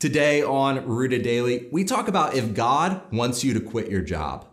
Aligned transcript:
Today 0.00 0.44
on 0.44 0.86
Rooted 0.86 1.22
Daily, 1.22 1.66
we 1.72 1.82
talk 1.82 2.06
about 2.06 2.34
if 2.34 2.54
God 2.54 3.02
wants 3.12 3.42
you 3.42 3.52
to 3.52 3.58
quit 3.58 3.90
your 3.90 4.00
job. 4.00 4.46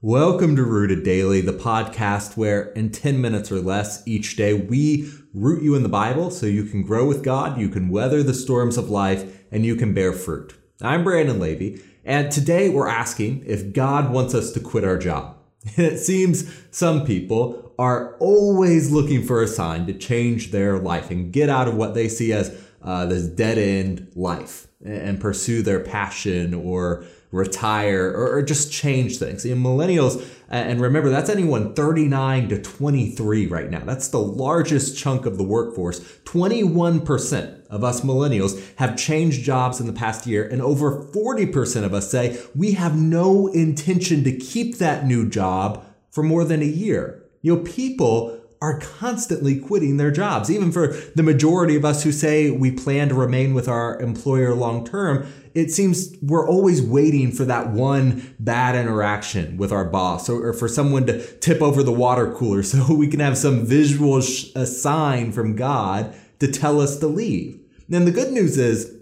Welcome 0.00 0.56
to 0.56 0.64
Rooted 0.64 1.02
Daily, 1.02 1.42
the 1.42 1.52
podcast 1.52 2.38
where 2.38 2.70
in 2.70 2.90
10 2.90 3.20
minutes 3.20 3.52
or 3.52 3.60
less 3.60 4.02
each 4.08 4.34
day 4.34 4.54
we 4.54 5.12
root 5.34 5.62
you 5.62 5.74
in 5.74 5.82
the 5.82 5.90
Bible 5.90 6.30
so 6.30 6.46
you 6.46 6.64
can 6.64 6.84
grow 6.84 7.06
with 7.06 7.22
God, 7.22 7.60
you 7.60 7.68
can 7.68 7.90
weather 7.90 8.22
the 8.22 8.32
storms 8.32 8.78
of 8.78 8.88
life, 8.88 9.44
and 9.52 9.66
you 9.66 9.76
can 9.76 9.92
bear 9.92 10.14
fruit. 10.14 10.54
I'm 10.80 11.04
Brandon 11.04 11.38
Levy, 11.38 11.82
and 12.02 12.32
today 12.32 12.70
we're 12.70 12.88
asking 12.88 13.44
if 13.46 13.74
God 13.74 14.10
wants 14.10 14.34
us 14.34 14.52
to 14.52 14.60
quit 14.60 14.84
our 14.84 14.96
job. 14.96 15.37
It 15.76 15.98
seems 15.98 16.50
some 16.70 17.04
people 17.04 17.72
are 17.78 18.16
always 18.18 18.90
looking 18.90 19.24
for 19.24 19.42
a 19.42 19.48
sign 19.48 19.86
to 19.86 19.92
change 19.92 20.50
their 20.50 20.78
life 20.78 21.10
and 21.10 21.32
get 21.32 21.48
out 21.48 21.68
of 21.68 21.76
what 21.76 21.94
they 21.94 22.08
see 22.08 22.32
as 22.32 22.50
uh, 22.82 23.06
this 23.06 23.26
dead 23.26 23.58
end 23.58 24.10
life 24.14 24.66
and 24.84 25.20
pursue 25.20 25.62
their 25.62 25.80
passion 25.80 26.54
or 26.54 27.04
retire 27.30 28.10
or, 28.10 28.36
or 28.36 28.42
just 28.42 28.72
change 28.72 29.18
things. 29.18 29.44
And 29.44 29.64
millennials, 29.64 30.26
and 30.48 30.80
remember, 30.80 31.10
that's 31.10 31.28
anyone 31.28 31.74
39 31.74 32.48
to 32.48 32.62
23 32.62 33.46
right 33.46 33.70
now. 33.70 33.84
That's 33.84 34.08
the 34.08 34.20
largest 34.20 34.96
chunk 34.96 35.26
of 35.26 35.36
the 35.36 35.44
workforce. 35.44 36.00
21% 36.24 37.66
of 37.66 37.84
us 37.84 38.00
millennials 38.00 38.74
have 38.76 38.96
changed 38.96 39.42
jobs 39.42 39.80
in 39.80 39.86
the 39.86 39.92
past 39.92 40.26
year, 40.26 40.48
and 40.48 40.62
over 40.62 41.04
40% 41.12 41.84
of 41.84 41.92
us 41.92 42.10
say 42.10 42.40
we 42.54 42.72
have 42.72 42.98
no 42.98 43.48
intention 43.48 44.24
to 44.24 44.36
keep 44.36 44.78
that 44.78 45.06
new 45.06 45.28
job 45.28 45.84
for 46.10 46.22
more 46.22 46.44
than 46.44 46.62
a 46.62 46.66
year. 46.66 47.22
You 47.42 47.56
know, 47.56 47.62
people 47.62 48.37
are 48.60 48.80
constantly 48.80 49.58
quitting 49.58 49.96
their 49.96 50.10
jobs. 50.10 50.50
Even 50.50 50.72
for 50.72 50.88
the 51.14 51.22
majority 51.22 51.76
of 51.76 51.84
us 51.84 52.02
who 52.02 52.10
say 52.10 52.50
we 52.50 52.70
plan 52.70 53.08
to 53.08 53.14
remain 53.14 53.54
with 53.54 53.68
our 53.68 54.00
employer 54.00 54.54
long 54.54 54.84
term, 54.84 55.30
it 55.54 55.70
seems 55.70 56.14
we're 56.20 56.48
always 56.48 56.82
waiting 56.82 57.30
for 57.30 57.44
that 57.44 57.70
one 57.70 58.34
bad 58.40 58.74
interaction 58.74 59.56
with 59.56 59.72
our 59.72 59.84
boss 59.84 60.28
or, 60.28 60.48
or 60.48 60.52
for 60.52 60.68
someone 60.68 61.06
to 61.06 61.24
tip 61.38 61.62
over 61.62 61.82
the 61.82 61.92
water 61.92 62.32
cooler 62.32 62.62
so 62.64 62.94
we 62.94 63.08
can 63.08 63.20
have 63.20 63.38
some 63.38 63.64
visual 63.64 64.20
sh- 64.20 64.52
sign 64.64 65.32
from 65.32 65.54
God 65.54 66.14
to 66.40 66.50
tell 66.50 66.80
us 66.80 66.98
to 66.98 67.06
leave. 67.06 67.60
And 67.90 68.06
the 68.06 68.12
good 68.12 68.32
news 68.32 68.58
is, 68.58 68.94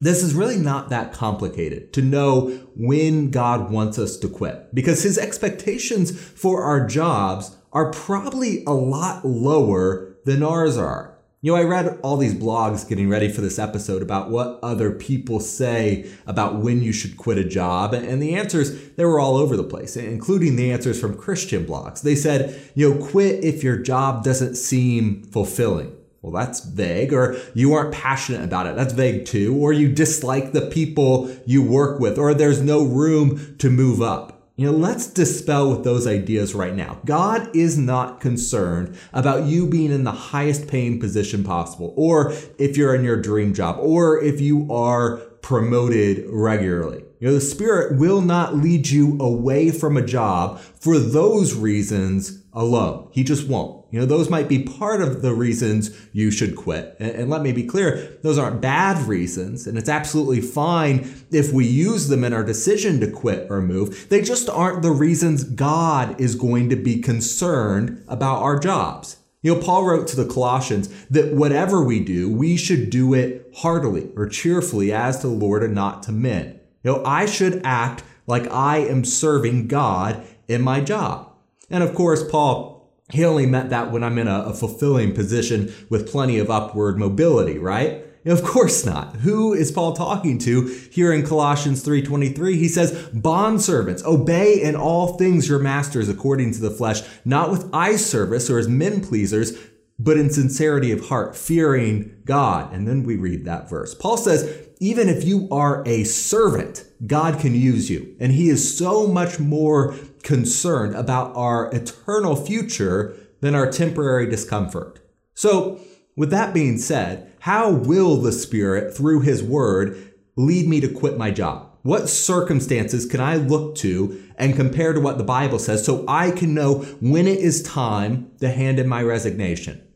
this 0.00 0.22
is 0.22 0.34
really 0.34 0.58
not 0.58 0.90
that 0.90 1.12
complicated 1.12 1.92
to 1.94 2.02
know 2.02 2.50
when 2.76 3.30
God 3.30 3.70
wants 3.70 3.98
us 3.98 4.16
to 4.18 4.28
quit 4.28 4.74
because 4.74 5.02
his 5.02 5.16
expectations 5.16 6.10
for 6.20 6.62
our 6.62 6.86
jobs 6.86 7.56
are 7.74 7.90
probably 7.90 8.64
a 8.64 8.72
lot 8.72 9.26
lower 9.26 10.16
than 10.24 10.42
ours 10.42 10.78
are. 10.78 11.10
You 11.42 11.52
know, 11.52 11.58
I 11.58 11.64
read 11.64 11.98
all 12.02 12.16
these 12.16 12.32
blogs 12.32 12.88
getting 12.88 13.10
ready 13.10 13.30
for 13.30 13.42
this 13.42 13.58
episode 13.58 14.00
about 14.00 14.30
what 14.30 14.58
other 14.62 14.90
people 14.90 15.40
say 15.40 16.10
about 16.26 16.54
when 16.54 16.80
you 16.80 16.90
should 16.90 17.18
quit 17.18 17.36
a 17.36 17.44
job, 17.44 17.92
and 17.92 18.22
the 18.22 18.34
answers, 18.34 18.88
they 18.92 19.04
were 19.04 19.20
all 19.20 19.36
over 19.36 19.54
the 19.54 19.62
place, 19.62 19.94
including 19.94 20.56
the 20.56 20.72
answers 20.72 20.98
from 20.98 21.18
Christian 21.18 21.66
blogs. 21.66 22.00
They 22.00 22.16
said, 22.16 22.58
you 22.74 22.94
know, 22.94 23.06
quit 23.06 23.44
if 23.44 23.62
your 23.62 23.76
job 23.76 24.24
doesn't 24.24 24.54
seem 24.54 25.22
fulfilling. 25.24 25.94
Well, 26.22 26.32
that's 26.32 26.60
vague. 26.60 27.12
Or 27.12 27.36
you 27.52 27.74
aren't 27.74 27.92
passionate 27.92 28.42
about 28.42 28.66
it. 28.66 28.76
That's 28.76 28.94
vague 28.94 29.26
too. 29.26 29.54
Or 29.54 29.74
you 29.74 29.92
dislike 29.92 30.52
the 30.52 30.62
people 30.62 31.30
you 31.44 31.62
work 31.62 32.00
with, 32.00 32.16
or 32.16 32.32
there's 32.32 32.62
no 32.62 32.82
room 32.82 33.56
to 33.58 33.68
move 33.68 34.00
up. 34.00 34.33
You 34.56 34.70
know, 34.70 34.78
let's 34.78 35.08
dispel 35.08 35.68
with 35.68 35.82
those 35.82 36.06
ideas 36.06 36.54
right 36.54 36.76
now. 36.76 37.00
God 37.04 37.50
is 37.56 37.76
not 37.76 38.20
concerned 38.20 38.96
about 39.12 39.46
you 39.46 39.66
being 39.66 39.90
in 39.90 40.04
the 40.04 40.12
highest 40.12 40.68
paying 40.68 41.00
position 41.00 41.42
possible, 41.42 41.92
or 41.96 42.32
if 42.56 42.76
you're 42.76 42.94
in 42.94 43.02
your 43.02 43.20
dream 43.20 43.52
job, 43.52 43.78
or 43.80 44.22
if 44.22 44.40
you 44.40 44.72
are 44.72 45.16
promoted 45.42 46.24
regularly. 46.28 47.02
You 47.18 47.28
know, 47.28 47.34
the 47.34 47.40
Spirit 47.40 47.98
will 47.98 48.20
not 48.20 48.54
lead 48.54 48.88
you 48.88 49.18
away 49.20 49.72
from 49.72 49.96
a 49.96 50.06
job 50.06 50.60
for 50.60 51.00
those 51.00 51.54
reasons 51.54 52.44
alone. 52.52 53.08
He 53.10 53.24
just 53.24 53.48
won't. 53.48 53.83
You 53.94 54.00
know, 54.00 54.06
those 54.06 54.28
might 54.28 54.48
be 54.48 54.58
part 54.60 55.00
of 55.00 55.22
the 55.22 55.32
reasons 55.32 55.96
you 56.12 56.32
should 56.32 56.56
quit. 56.56 56.96
And, 56.98 57.12
and, 57.12 57.30
let 57.30 57.42
me 57.42 57.52
be 57.52 57.62
clear, 57.62 58.18
those 58.22 58.38
aren't 58.38 58.60
bad 58.60 59.06
reasons. 59.06 59.68
And 59.68 59.78
it's 59.78 59.88
absolutely 59.88 60.40
fine 60.40 61.08
if 61.30 61.52
we 61.52 61.64
use 61.64 62.08
them 62.08 62.24
in 62.24 62.32
our 62.32 62.42
decision 62.42 62.98
to 62.98 63.08
quit 63.08 63.48
or 63.48 63.62
move. 63.62 64.08
They 64.08 64.20
just 64.20 64.48
aren't 64.48 64.82
the 64.82 64.90
reasons 64.90 65.44
God 65.44 66.20
is 66.20 66.34
going 66.34 66.70
to 66.70 66.76
be 66.76 67.00
concerned 67.00 68.02
about 68.08 68.42
our 68.42 68.58
jobs. 68.58 69.18
You 69.42 69.54
know, 69.54 69.60
Paul 69.60 69.84
wrote 69.84 70.08
to 70.08 70.16
the 70.16 70.26
Colossians 70.26 70.88
that 71.06 71.32
whatever 71.32 71.80
we 71.80 72.00
do, 72.00 72.28
we 72.28 72.56
should 72.56 72.90
do 72.90 73.14
it 73.14 73.48
heartily 73.58 74.10
or 74.16 74.26
cheerfully 74.28 74.92
as 74.92 75.20
to 75.20 75.28
the 75.28 75.34
Lord 75.34 75.62
and 75.62 75.72
not 75.72 76.02
to 76.02 76.10
men. 76.10 76.58
You 76.82 76.94
know, 76.94 77.04
I 77.04 77.26
should 77.26 77.62
act 77.62 78.02
like 78.26 78.50
I 78.50 78.78
am 78.78 79.04
serving 79.04 79.68
God 79.68 80.26
in 80.48 80.62
my 80.62 80.80
job. 80.80 81.30
And 81.70 81.84
of 81.84 81.94
course, 81.94 82.28
Paul, 82.28 82.73
he 83.10 83.24
only 83.24 83.46
meant 83.46 83.70
that 83.70 83.90
when 83.92 84.02
I'm 84.02 84.18
in 84.18 84.28
a, 84.28 84.44
a 84.46 84.54
fulfilling 84.54 85.14
position 85.14 85.72
with 85.90 86.10
plenty 86.10 86.38
of 86.38 86.50
upward 86.50 86.98
mobility, 86.98 87.58
right? 87.58 88.04
Of 88.26 88.42
course 88.42 88.86
not. 88.86 89.16
Who 89.16 89.52
is 89.52 89.70
Paul 89.70 89.92
talking 89.92 90.38
to 90.38 90.66
here 90.90 91.12
in 91.12 91.26
Colossians 91.26 91.84
3:23? 91.84 92.56
He 92.56 92.68
says, 92.68 92.92
"Bondservants, 93.14 94.02
obey 94.04 94.62
in 94.62 94.74
all 94.74 95.18
things 95.18 95.48
your 95.48 95.58
masters 95.58 96.08
according 96.08 96.52
to 96.52 96.60
the 96.60 96.70
flesh, 96.70 97.02
not 97.26 97.50
with 97.50 97.68
eye 97.74 97.96
service 97.96 98.48
or 98.48 98.58
as 98.58 98.66
men 98.66 99.02
pleasers, 99.02 99.52
but 99.98 100.16
in 100.16 100.30
sincerity 100.30 100.90
of 100.90 101.08
heart, 101.08 101.36
fearing 101.36 102.12
God." 102.24 102.72
And 102.72 102.88
then 102.88 103.02
we 103.02 103.16
read 103.16 103.44
that 103.44 103.68
verse. 103.68 103.94
Paul 103.94 104.16
says, 104.16 104.48
even 104.80 105.08
if 105.08 105.24
you 105.24 105.48
are 105.50 105.82
a 105.86 106.04
servant, 106.04 106.84
God 107.06 107.38
can 107.40 107.54
use 107.54 107.90
you. 107.90 108.14
And 108.18 108.32
he 108.32 108.48
is 108.48 108.76
so 108.76 109.06
much 109.06 109.38
more 109.38 109.94
concerned 110.24 110.96
about 110.96 111.34
our 111.36 111.72
eternal 111.72 112.34
future 112.34 113.14
than 113.40 113.54
our 113.54 113.70
temporary 113.70 114.28
discomfort. 114.28 115.00
So, 115.34 115.80
with 116.16 116.30
that 116.30 116.54
being 116.54 116.78
said, 116.78 117.32
how 117.40 117.70
will 117.70 118.16
the 118.16 118.32
Spirit, 118.32 118.96
through 118.96 119.20
his 119.20 119.42
word, 119.42 120.12
lead 120.36 120.66
me 120.66 120.80
to 120.80 120.88
quit 120.88 121.18
my 121.18 121.30
job? 121.30 121.70
What 121.82 122.08
circumstances 122.08 123.04
can 123.04 123.20
I 123.20 123.36
look 123.36 123.74
to 123.76 124.22
and 124.36 124.56
compare 124.56 124.94
to 124.94 125.00
what 125.00 125.18
the 125.18 125.24
Bible 125.24 125.58
says 125.58 125.84
so 125.84 126.04
I 126.08 126.30
can 126.30 126.54
know 126.54 126.78
when 127.00 127.26
it 127.28 127.38
is 127.38 127.62
time 127.62 128.30
to 128.40 128.48
hand 128.48 128.78
in 128.78 128.88
my 128.88 129.02
resignation? 129.02 129.86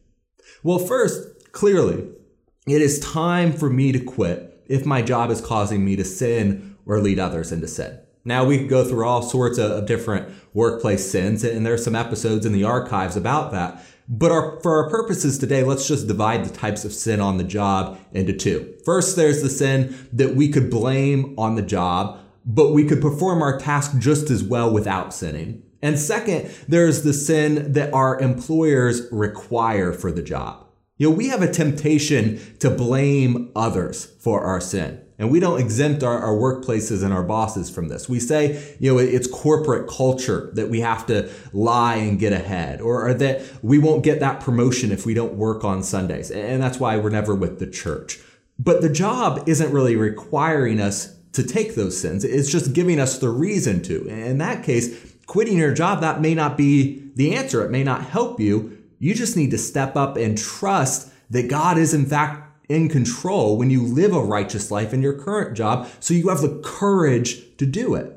Well, 0.63 0.79
first, 0.79 1.53
clearly, 1.53 2.07
it 2.67 2.83
is 2.83 3.01
time 3.01 3.53
for 3.53 3.71
me 3.71 3.93
to 3.93 4.01
quit 4.01 4.63
if 4.67 4.85
my 4.85 5.01
job 5.01 5.31
is 5.31 5.41
causing 5.41 5.85
me 5.85 5.97
to 5.97 6.05
sin 6.05 6.77
or 6.85 7.01
lead 7.01 7.19
others 7.19 7.53
into 7.53 7.67
sin. 7.67 7.99
Now, 8.29 8.45
we 8.45 8.59
could 8.59 8.69
go 8.69 8.85
through 8.85 9.07
all 9.07 9.23
sorts 9.23 9.57
of, 9.59 9.87
different 9.87 10.29
workplace 10.53 11.11
sins, 11.11 11.43
and 11.43 11.65
there's 11.65 11.83
some 11.83 11.97
episodes 11.97 12.45
in 12.45 12.53
the 12.53 12.63
archives 12.63 13.17
about 13.17 13.53
that. 13.53 13.83
But 14.07 14.31
our, 14.31 14.61
for 14.61 14.83
our 14.83 14.91
purposes 14.91 15.39
today, 15.39 15.65
let's 15.65 15.89
just 15.89 16.07
divide 16.07 16.45
the 16.45 16.53
types 16.53 16.85
of 16.85 16.93
sin 16.93 17.21
on 17.21 17.39
the 17.39 17.45
job 17.45 17.99
into 18.13 18.35
two. 18.35 18.75
First, 18.85 19.17
there's 19.17 19.43
the 19.43 19.49
sin 19.49 20.09
that 20.13 20.37
we 20.37 20.51
could 20.51 20.69
blame 20.69 21.35
on 21.39 21.55
the 21.55 21.63
job, 21.63 22.21
but 22.45 22.75
we 22.75 22.85
could 22.85 23.01
perform 23.01 23.41
our 23.41 23.59
task 23.59 23.99
just 23.99 24.29
as 24.29 24.45
well 24.45 24.71
without 24.71 25.15
sinning. 25.15 25.63
And 25.81 25.99
second, 25.99 26.51
there's 26.69 27.05
the 27.05 27.15
sin 27.15 27.73
that 27.73 27.95
our 27.95 28.21
employers 28.21 29.09
require 29.11 29.95
for 29.95 30.13
the 30.13 30.23
job. 30.23 30.67
You 30.99 31.09
know, 31.09 31.17
we 31.17 31.29
have 31.29 31.41
a 31.41 31.51
temptation 31.51 32.41
to 32.59 32.69
blame 32.69 33.51
others 33.57 34.05
for 34.05 34.43
our 34.43 34.61
sin. 34.61 35.01
And 35.19 35.31
we 35.31 35.41
don't 35.41 35.61
exempt 35.61 36.05
our, 36.05 36.19
our, 36.19 36.35
workplaces 36.35 37.03
and 37.03 37.13
our 37.13 37.25
bosses 37.25 37.69
from 37.69 37.89
this. 37.89 38.09
We 38.09 38.21
say, 38.21 38.77
you 38.79 38.93
know, 38.93 38.99
it's 38.99 39.27
corporate 39.27 39.89
culture 39.89 40.51
that 40.55 40.69
we 40.69 40.81
have 40.81 41.07
to 41.07 41.29
lie 41.53 41.97
and 41.97 42.19
get 42.19 42.33
ahead, 42.33 42.81
or, 42.81 43.09
or 43.09 43.15
that 43.15 43.43
we 43.63 43.79
won't 43.79 44.05
get 44.05 44.21
that 44.21 44.41
promotion 44.41 44.93
if 44.93 45.05
we 45.05 45.15
don't 45.15 45.35
work 45.35 45.65
on 45.65 45.83
Sundays. 45.83 46.31
And 46.31 46.63
that's 46.63 46.79
why 46.79 46.97
we're 46.97 47.11
never 47.11 47.35
with 47.35 47.59
the 47.59 47.67
church. 47.67 48.21
But 48.59 48.81
the 48.81 48.89
job 48.89 49.49
isn't 49.49 49.73
really 49.73 49.97
requiring 49.97 50.81
us 50.81 51.17
to 51.33 51.43
take 51.43 51.75
those 51.75 52.01
sins. 52.01 52.25
It's 52.25 52.51
just 52.51 52.73
giving 52.73 53.01
us 53.01 53.19
the 53.19 53.31
reason 53.31 53.83
to. 53.83 54.07
In 54.07 54.39
that 54.39 54.63
case, 54.63 55.15
quitting 55.27 55.59
your 55.59 55.75
job, 55.75 56.01
that 56.01 56.21
may 56.21 56.35
not 56.35 56.57
be 56.57 57.11
the 57.17 57.35
answer. 57.35 57.65
It 57.65 57.71
may 57.71 57.83
not 57.83 58.05
help 58.05 58.39
you 58.39 58.79
you 58.99 59.15
just 59.15 59.37
need 59.37 59.51
to 59.53 59.59
step 59.59 59.97
up 59.97 60.17
and 60.17 60.37
trust 60.37 61.13
that 61.31 61.49
God 61.49 61.79
is 61.79 61.95
in 61.95 62.07
fact 62.07 62.48
in 62.69 62.89
control 62.89 63.57
when 63.57 63.71
you 63.71 63.83
live 63.83 64.15
a 64.15 64.21
righteous 64.21 64.71
life 64.71 64.93
in 64.93 65.03
your 65.03 65.15
current 65.15 65.57
job 65.57 65.89
so 66.01 66.15
you 66.15 66.29
have 66.29 66.41
the 66.41 66.61
courage 66.65 67.57
to 67.57 67.67
do 67.67 67.95
it. 67.95 68.15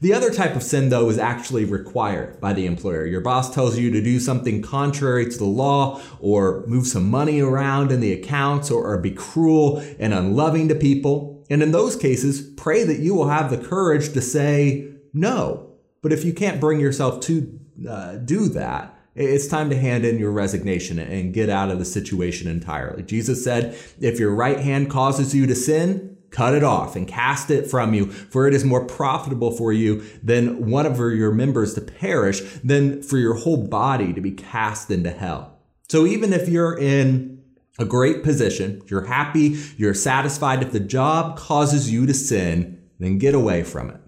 The 0.00 0.12
other 0.12 0.30
type 0.30 0.56
of 0.56 0.62
sin, 0.62 0.88
though, 0.88 1.08
is 1.08 1.18
actually 1.18 1.64
required 1.64 2.40
by 2.40 2.52
the 2.52 2.66
employer. 2.66 3.06
Your 3.06 3.20
boss 3.20 3.52
tells 3.52 3.78
you 3.78 3.90
to 3.90 4.02
do 4.02 4.20
something 4.20 4.62
contrary 4.62 5.28
to 5.28 5.38
the 5.38 5.44
law, 5.44 6.00
or 6.20 6.64
move 6.66 6.86
some 6.86 7.08
money 7.08 7.40
around 7.40 7.92
in 7.92 8.00
the 8.00 8.12
accounts, 8.12 8.70
or, 8.70 8.84
or, 8.84 8.98
be 8.98 9.10
cruel 9.10 9.82
and 9.98 10.12
unloving 10.12 10.68
to 10.68 10.74
people. 10.74 11.44
And 11.50 11.62
in 11.62 11.72
those 11.72 11.96
cases, 11.96 12.42
pray 12.56 12.84
that 12.84 12.98
you 12.98 13.14
will 13.14 13.28
have 13.28 13.50
the 13.50 13.58
courage 13.58 14.12
to 14.12 14.20
say 14.20 14.88
no. 15.12 15.70
But 16.02 16.12
if 16.12 16.24
you 16.24 16.32
can't 16.32 16.60
bring 16.60 16.80
yourself 16.80 17.20
to 17.20 17.60
uh, 17.88 18.16
do 18.16 18.48
that, 18.48 18.96
It's 19.14 19.46
time 19.46 19.68
to 19.70 19.76
hand 19.76 20.04
in 20.06 20.18
your 20.18 20.32
resignation 20.32 20.98
and 20.98 21.34
get 21.34 21.50
out 21.50 21.70
of 21.70 21.78
the 21.78 21.84
situation 21.84 22.48
entirely. 22.48 23.02
Jesus 23.02 23.44
said, 23.44 23.76
if 24.00 24.18
your 24.18 24.34
right 24.34 24.58
hand 24.58 24.90
causes 24.90 25.34
you 25.34 25.46
to 25.46 25.54
sin, 25.54 26.16
cut 26.30 26.54
it 26.54 26.64
off 26.64 26.96
and 26.96 27.06
cast 27.06 27.50
it 27.50 27.70
from 27.70 27.92
you, 27.92 28.06
for 28.06 28.48
it 28.48 28.54
is 28.54 28.64
more 28.64 28.86
profitable 28.86 29.50
for 29.50 29.70
you 29.70 30.02
than 30.22 30.70
one 30.70 30.86
of 30.86 30.96
your 30.98 31.30
members 31.30 31.74
to 31.74 31.80
perish 31.82 32.40
than 32.64 33.02
for 33.02 33.18
your 33.18 33.34
whole 33.34 33.66
body 33.66 34.14
to 34.14 34.20
be 34.22 34.30
cast 34.30 34.90
into 34.90 35.10
hell. 35.10 35.58
So 35.90 36.06
even 36.06 36.32
if 36.32 36.48
you're 36.48 36.78
in 36.78 37.42
a 37.78 37.84
great 37.84 38.22
position, 38.22 38.80
you're 38.86 39.04
happy, 39.04 39.58
you're 39.76 39.92
satisfied, 39.92 40.62
if 40.62 40.72
the 40.72 40.80
job 40.80 41.36
causes 41.36 41.92
you 41.92 42.06
to 42.06 42.14
sin, 42.14 42.82
then 42.98 43.18
get 43.18 43.34
away 43.34 43.62
from 43.62 43.90
it. 43.90 44.00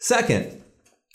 Second, 0.00 0.64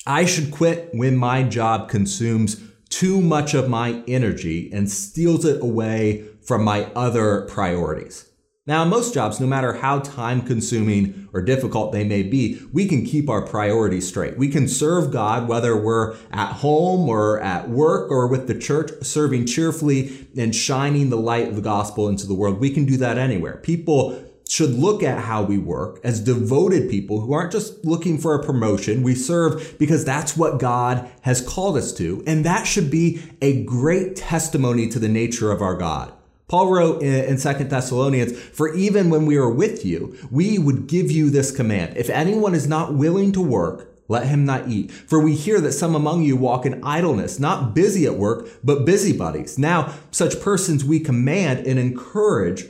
I 0.07 0.25
should 0.25 0.51
quit 0.51 0.91
when 0.93 1.17
my 1.17 1.43
job 1.43 1.89
consumes 1.89 2.61
too 2.95 3.19
much 3.19 3.53
of 3.53 3.67
my 3.67 4.01
energy 4.07 4.71
and 4.71 4.89
steals 4.89 5.43
it 5.43 5.61
away 5.61 6.23
from 6.41 6.63
my 6.63 6.85
other 6.95 7.41
priorities. 7.41 8.31
Now, 8.65 8.85
most 8.85 9.13
jobs, 9.13 9.37
no 9.41 9.45
matter 9.45 9.73
how 9.73 9.99
time 9.99 10.41
consuming 10.41 11.27
or 11.33 11.41
difficult 11.41 11.91
they 11.91 12.05
may 12.05 12.23
be, 12.23 12.57
we 12.71 12.87
can 12.87 13.05
keep 13.05 13.29
our 13.29 13.41
priorities 13.41 14.07
straight. 14.07 14.37
We 14.37 14.47
can 14.47 14.69
serve 14.69 15.11
God 15.11 15.49
whether 15.49 15.75
we're 15.75 16.15
at 16.31 16.53
home 16.53 17.09
or 17.09 17.41
at 17.41 17.69
work 17.69 18.09
or 18.09 18.27
with 18.27 18.47
the 18.47 18.57
church, 18.57 18.91
serving 19.01 19.45
cheerfully 19.45 20.29
and 20.37 20.55
shining 20.55 21.09
the 21.09 21.17
light 21.17 21.49
of 21.49 21.57
the 21.57 21.61
gospel 21.61 22.07
into 22.07 22.25
the 22.25 22.33
world. 22.33 22.61
We 22.61 22.69
can 22.69 22.85
do 22.85 22.95
that 22.97 23.17
anywhere. 23.17 23.57
People 23.57 24.23
should 24.47 24.71
look 24.71 25.01
at 25.01 25.23
how 25.23 25.43
we 25.43 25.57
work 25.57 25.99
as 26.03 26.19
devoted 26.19 26.89
people 26.89 27.21
who 27.21 27.33
aren't 27.33 27.51
just 27.51 27.83
looking 27.83 28.17
for 28.17 28.35
a 28.35 28.43
promotion. 28.43 29.03
We 29.03 29.15
serve 29.15 29.77
because 29.79 30.05
that's 30.05 30.37
what 30.37 30.59
God 30.59 31.09
has 31.21 31.41
called 31.41 31.77
us 31.77 31.91
to. 31.93 32.23
And 32.27 32.45
that 32.45 32.65
should 32.65 32.91
be 32.91 33.21
a 33.41 33.63
great 33.63 34.15
testimony 34.15 34.87
to 34.89 34.99
the 34.99 35.09
nature 35.09 35.51
of 35.51 35.61
our 35.61 35.75
God. 35.75 36.13
Paul 36.47 36.71
wrote 36.71 37.01
in 37.01 37.39
Second 37.39 37.71
Thessalonians, 37.71 38.39
For 38.39 38.73
even 38.75 39.09
when 39.09 39.25
we 39.25 39.35
are 39.35 39.49
with 39.49 39.83
you, 39.83 40.15
we 40.29 40.59
would 40.59 40.85
give 40.85 41.09
you 41.09 41.31
this 41.31 41.51
command. 41.51 41.97
If 41.97 42.09
anyone 42.09 42.53
is 42.53 42.67
not 42.67 42.93
willing 42.93 43.31
to 43.31 43.41
work, 43.41 43.91
let 44.07 44.27
him 44.27 44.45
not 44.45 44.67
eat. 44.67 44.91
For 44.91 45.19
we 45.19 45.33
hear 45.33 45.59
that 45.61 45.71
some 45.71 45.95
among 45.95 46.21
you 46.21 46.35
walk 46.35 46.67
in 46.67 46.83
idleness, 46.83 47.39
not 47.39 47.73
busy 47.73 48.05
at 48.05 48.17
work, 48.17 48.47
but 48.63 48.85
busybodies. 48.85 49.57
Now, 49.57 49.95
such 50.11 50.39
persons 50.39 50.85
we 50.85 50.99
command 50.99 51.65
and 51.65 51.79
encourage 51.79 52.65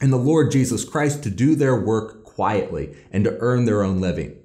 in 0.00 0.10
the 0.10 0.16
Lord 0.16 0.50
Jesus 0.50 0.84
Christ 0.84 1.22
to 1.24 1.30
do 1.30 1.54
their 1.54 1.78
work 1.78 2.24
quietly 2.24 2.96
and 3.10 3.24
to 3.24 3.36
earn 3.40 3.64
their 3.64 3.82
own 3.82 4.00
living. 4.00 4.36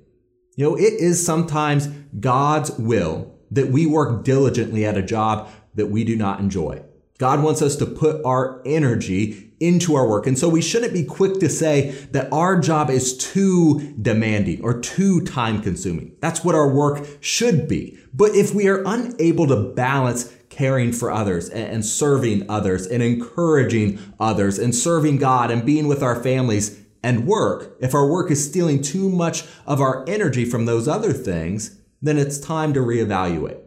You 0.56 0.70
know, 0.70 0.76
it 0.76 0.94
is 0.94 1.24
sometimes 1.24 1.88
God's 2.20 2.72
will 2.78 3.36
that 3.52 3.70
we 3.70 3.86
work 3.86 4.24
diligently 4.24 4.86
at 4.86 4.98
a 4.98 5.04
job 5.04 5.50
that 5.76 5.88
we 5.88 6.04
do 6.04 6.16
not 6.16 6.40
enjoy. 6.40 6.84
God 7.20 7.44
wants 7.44 7.62
us 7.62 7.76
to 7.78 7.86
put 7.86 8.24
our 8.26 8.62
energy 8.66 9.54
into 9.60 9.96
our 9.96 10.08
work. 10.08 10.28
And 10.28 10.38
so 10.38 10.50
we 10.50 10.62
shouldn't 10.62 10.94
be 10.94 11.06
quick 11.06 11.40
to 11.40 11.50
say 11.50 11.92
that 12.12 12.32
our 12.34 12.60
job 12.60 12.90
is 12.90 13.18
too 13.18 13.96
demanding 14.02 14.62
or 14.62 14.82
too 14.82 15.22
time 15.22 15.62
consuming. 15.62 16.16
That's 16.20 16.44
what 16.44 16.56
our 16.56 16.68
work 16.68 17.08
should 17.22 17.68
be. 17.68 17.98
But 18.14 18.36
if 18.36 18.54
we 18.54 18.68
are 18.68 18.84
unable 18.86 19.48
to 19.48 19.72
balance 19.74 20.34
caring 20.54 20.94
for 20.94 21.12
others 21.12 21.50
and 21.50 21.84
serving 21.86 22.50
others 22.50 22.86
and 22.86 23.02
encouraging 23.02 24.00
others 24.20 24.60
and 24.60 24.74
serving 24.76 25.18
God 25.18 25.50
and 25.50 25.66
being 25.66 25.88
with 25.88 26.04
our 26.04 26.22
families 26.22 26.80
and 27.02 27.26
work, 27.26 27.76
if 27.82 27.94
our 27.94 28.08
work 28.08 28.32
is 28.32 28.48
stealing 28.48 28.82
too 28.82 29.10
much 29.10 29.44
of 29.66 29.82
our 29.82 30.06
energy 30.08 30.46
from 30.46 30.66
those 30.66 30.88
other 30.88 31.12
things, 31.12 31.80
then 32.02 32.18
it's 32.18 32.40
time 32.40 32.74
to 32.74 32.80
reevaluate. 32.80 33.60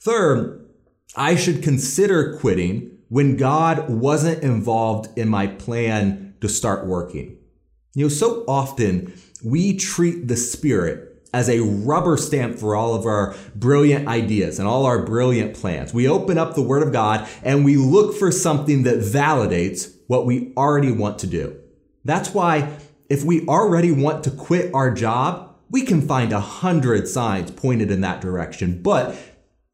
Third, 0.00 0.66
I 1.16 1.34
should 1.34 1.62
consider 1.62 2.36
quitting 2.38 2.98
when 3.08 3.36
God 3.36 3.90
wasn't 3.90 4.42
involved 4.42 5.18
in 5.18 5.28
my 5.28 5.46
plan 5.46 6.34
to 6.40 6.48
start 6.48 6.86
working. 6.86 7.38
You 7.94 8.04
know, 8.04 8.08
so 8.08 8.44
often 8.46 9.12
we 9.42 9.76
treat 9.76 10.28
the 10.28 10.36
Spirit 10.36 11.17
as 11.32 11.48
a 11.48 11.60
rubber 11.60 12.16
stamp 12.16 12.58
for 12.58 12.74
all 12.74 12.94
of 12.94 13.04
our 13.04 13.34
brilliant 13.54 14.08
ideas 14.08 14.58
and 14.58 14.66
all 14.66 14.86
our 14.86 15.02
brilliant 15.02 15.54
plans. 15.54 15.92
We 15.92 16.08
open 16.08 16.38
up 16.38 16.54
the 16.54 16.62
Word 16.62 16.82
of 16.82 16.92
God 16.92 17.28
and 17.42 17.64
we 17.64 17.76
look 17.76 18.16
for 18.16 18.32
something 18.32 18.84
that 18.84 18.98
validates 18.98 19.94
what 20.06 20.26
we 20.26 20.52
already 20.56 20.90
want 20.90 21.18
to 21.20 21.26
do. 21.26 21.58
That's 22.04 22.32
why 22.32 22.76
if 23.08 23.24
we 23.24 23.46
already 23.46 23.92
want 23.92 24.24
to 24.24 24.30
quit 24.30 24.72
our 24.74 24.92
job, 24.92 25.56
we 25.70 25.82
can 25.82 26.06
find 26.06 26.32
a 26.32 26.40
hundred 26.40 27.08
signs 27.08 27.50
pointed 27.50 27.90
in 27.90 28.00
that 28.00 28.20
direction. 28.20 28.82
But 28.82 29.16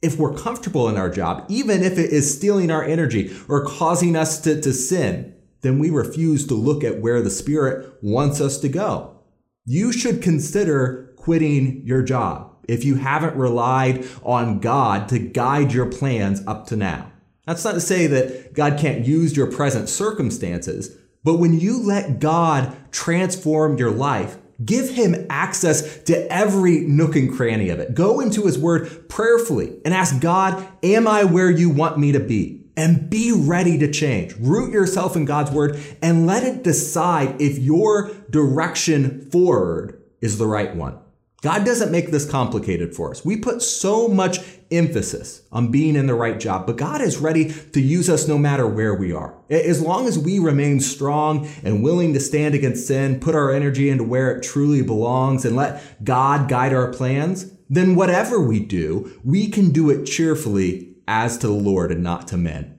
if 0.03 0.19
we're 0.19 0.35
comfortable 0.35 0.89
in 0.89 0.97
our 0.97 1.09
job, 1.09 1.47
even 1.49 1.83
if 1.83 1.99
it 1.99 2.11
is 2.11 2.35
stealing 2.35 2.71
our 2.71 2.85
energy 2.85 3.35
or 3.49 3.65
causing 3.65 4.17
us 4.17 4.41
to, 4.43 4.61
to 4.61 4.73
sin, 4.73 5.35
then 5.63 5.79
we 5.79 5.91
refuse 5.91 6.47
to 6.47 6.55
look 6.55 6.85
at 6.85 7.01
where 7.01 7.23
the 7.23 7.31
Spirit 7.31 7.95
wants 8.03 8.41
us 8.41 8.59
to 8.59 8.69
go. 8.69 9.19
You 9.65 9.93
should 9.93 10.21
consider 10.21 11.04
quitting 11.25 11.81
your 11.87 12.03
job 12.03 12.55
if 12.69 12.85
you 12.85 12.97
haven't 12.97 13.35
relied 13.35 14.07
on 14.23 14.61
God 14.61 15.09
to 15.09 15.19
guide 15.19 15.73
your 15.73 15.87
plans 15.87 16.43
up 16.47 16.67
to 16.67 16.77
now. 16.77 17.11
That's 17.47 17.65
not 17.65 17.73
to 17.73 17.81
say 17.81 18.07
that 18.07 18.53
God 18.53 18.79
can't 18.79 19.07
use 19.07 19.35
your 19.35 19.51
present 19.51 19.89
circumstances, 19.89 20.95
but 21.23 21.39
when 21.39 21.59
you 21.59 21.83
let 21.83 22.21
God 22.21 22.77
transform 22.93 23.79
your 23.79 23.91
life, 23.91 24.37
give 24.63 24.91
him 24.91 25.27
access 25.31 26.03
to 26.03 26.31
every 26.31 26.81
nook 26.81 27.17
and 27.17 27.35
cranny 27.35 27.71
of 27.71 27.81
it. 27.81 27.95
Go 27.95 28.21
into 28.21 28.43
his 28.43 28.59
word 28.59 29.09
prayerfully 29.09 29.79
and 29.87 29.95
ask 29.95 30.21
God, 30.21 30.67
am 30.83 31.09
I 31.09 31.25
where 31.25 31.51
you 31.51 31.71
want 31.71 31.99
me 31.99 32.13
to 32.13 32.21
be? 32.21 32.67
And 32.77 33.09
be 33.09 33.33
ready 33.35 33.79
to 33.79 33.91
change. 33.91 34.35
Root 34.39 34.75
yourself 34.75 35.17
in 35.17 35.25
God's 35.25 35.53
word 35.53 35.81
and 36.03 36.27
let 36.27 36.43
it 36.43 36.63
decide 36.63 37.41
if 37.41 37.57
your 37.57 38.11
direction 38.29 39.31
forward 39.31 40.03
is 40.21 40.37
the 40.37 40.47
right 40.47 40.75
one. 40.77 40.99
God 41.45 41.67
doesn't 41.67 41.93
make 41.93 42.11
this 42.11 42.25
complicated 42.25 42.97
for 42.97 43.11
us. 43.11 43.23
We 43.23 43.37
put 43.37 43.61
so 43.61 44.09
much 44.09 44.39
emphasis 44.71 45.43
on 45.53 45.71
being 45.71 45.95
in 45.95 46.07
the 46.07 46.15
right 46.15 46.41
job, 46.41 46.67
but 46.67 46.79
God 46.79 47.03
is 47.03 47.19
ready 47.19 47.53
to 47.53 47.83
use 47.83 48.09
us 48.09 48.27
no 48.27 48.39
matter 48.39 48.67
where 48.67 48.95
we 48.95 49.13
are. 49.13 49.37
As 49.51 49.83
long 49.83 50.07
as 50.09 50.19
we 50.19 50.39
remain 50.39 50.81
strong 50.81 51.47
and 51.63 51.83
willing 51.83 52.15
to 52.15 52.19
stand 52.21 52.55
against 52.55 52.87
sin, 52.87 53.21
put 53.21 53.35
our 53.35 53.53
energy 53.53 53.91
into 53.91 54.05
where 54.05 54.35
it 54.35 54.43
truly 54.43 54.81
belongs, 54.81 55.45
and 55.45 55.55
let 55.55 56.03
God 56.03 56.49
guide 56.49 56.73
our 56.73 56.91
plans, 56.91 57.53
then 57.69 57.95
whatever 57.95 58.41
we 58.41 58.59
do, 58.59 59.21
we 59.23 59.49
can 59.49 59.71
do 59.71 59.91
it 59.91 60.07
cheerfully 60.07 60.97
as 61.07 61.37
to 61.37 61.47
the 61.47 61.53
Lord 61.53 61.93
and 61.93 62.03
not 62.03 62.27
to 62.29 62.39
men. 62.39 62.79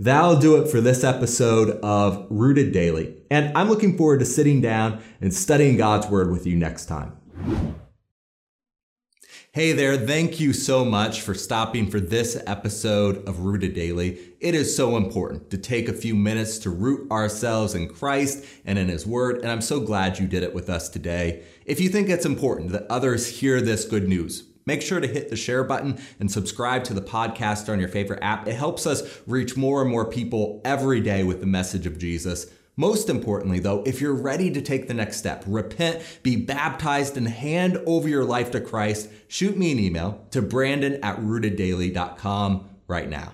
That'll 0.00 0.40
do 0.40 0.60
it 0.60 0.68
for 0.68 0.80
this 0.80 1.04
episode 1.04 1.78
of 1.84 2.26
Rooted 2.30 2.72
Daily. 2.72 3.22
And 3.30 3.56
I'm 3.56 3.68
looking 3.68 3.96
forward 3.96 4.18
to 4.18 4.26
sitting 4.26 4.60
down 4.60 5.00
and 5.20 5.32
studying 5.32 5.76
God's 5.76 6.08
Word 6.08 6.32
with 6.32 6.48
you 6.48 6.56
next 6.56 6.86
time. 6.86 7.16
Hey 9.54 9.72
there, 9.72 9.98
thank 9.98 10.40
you 10.40 10.54
so 10.54 10.82
much 10.82 11.20
for 11.20 11.34
stopping 11.34 11.90
for 11.90 12.00
this 12.00 12.42
episode 12.46 13.28
of 13.28 13.40
Rooted 13.40 13.74
Daily. 13.74 14.18
It 14.40 14.54
is 14.54 14.74
so 14.74 14.96
important 14.96 15.50
to 15.50 15.58
take 15.58 15.90
a 15.90 15.92
few 15.92 16.14
minutes 16.14 16.56
to 16.60 16.70
root 16.70 17.10
ourselves 17.10 17.74
in 17.74 17.90
Christ 17.90 18.46
and 18.64 18.78
in 18.78 18.88
His 18.88 19.06
Word, 19.06 19.42
and 19.42 19.50
I'm 19.50 19.60
so 19.60 19.78
glad 19.78 20.18
you 20.18 20.26
did 20.26 20.42
it 20.42 20.54
with 20.54 20.70
us 20.70 20.88
today. 20.88 21.42
If 21.66 21.80
you 21.80 21.90
think 21.90 22.08
it's 22.08 22.24
important 22.24 22.72
that 22.72 22.86
others 22.88 23.40
hear 23.40 23.60
this 23.60 23.84
good 23.84 24.08
news, 24.08 24.44
Make 24.64 24.80
sure 24.80 25.00
to 25.00 25.08
hit 25.08 25.28
the 25.28 25.34
share 25.34 25.64
button 25.64 26.00
and 26.20 26.30
subscribe 26.30 26.84
to 26.84 26.94
the 26.94 27.02
podcast 27.02 27.68
on 27.68 27.80
your 27.80 27.88
favorite 27.88 28.22
app. 28.22 28.46
It 28.46 28.54
helps 28.54 28.86
us 28.86 29.02
reach 29.26 29.56
more 29.56 29.82
and 29.82 29.90
more 29.90 30.08
people 30.08 30.60
every 30.64 31.00
day 31.00 31.24
with 31.24 31.40
the 31.40 31.46
message 31.46 31.84
of 31.84 31.98
Jesus. 31.98 32.46
Most 32.76 33.10
importantly, 33.10 33.58
though, 33.58 33.82
if 33.84 34.00
you're 34.00 34.14
ready 34.14 34.50
to 34.50 34.62
take 34.62 34.88
the 34.88 34.94
next 34.94 35.18
step, 35.18 35.44
repent, 35.46 36.02
be 36.22 36.36
baptized, 36.36 37.18
and 37.18 37.28
hand 37.28 37.78
over 37.86 38.08
your 38.08 38.24
life 38.24 38.50
to 38.52 38.60
Christ, 38.60 39.10
shoot 39.28 39.58
me 39.58 39.72
an 39.72 39.78
email 39.78 40.26
to 40.30 40.40
brandon 40.40 40.94
at 41.04 41.18
rooteddaily.com 41.18 42.68
right 42.88 43.08
now. 43.10 43.32